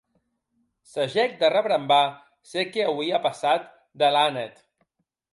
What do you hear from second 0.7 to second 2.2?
Sagèc de rebrembar